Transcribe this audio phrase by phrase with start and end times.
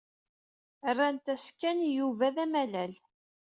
[0.91, 2.93] Rnant-as Ken i Yuba d amalal.